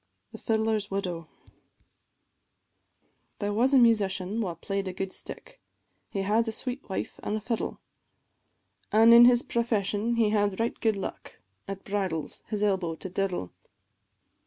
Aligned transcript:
THE 0.31 0.39
FIDDLER'S 0.39 0.89
WIDOW. 0.89 1.27
There 3.37 3.53
was 3.53 3.71
a 3.71 3.77
musician 3.77 4.41
wha 4.41 4.55
play'd 4.55 4.87
a 4.87 4.93
good 4.93 5.11
stick, 5.13 5.61
He 6.09 6.23
had 6.23 6.47
a 6.47 6.51
sweet 6.51 6.89
wife 6.89 7.19
an' 7.21 7.35
a 7.35 7.39
fiddle, 7.39 7.77
An' 8.91 9.13
in 9.13 9.25
his 9.25 9.43
profession 9.43 10.15
he 10.15 10.31
had 10.31 10.59
right 10.59 10.79
good 10.79 10.95
luck 10.95 11.37
At 11.67 11.83
bridals 11.83 12.41
his 12.47 12.63
elbow 12.63 12.95
to 12.95 13.09
diddle. 13.11 13.51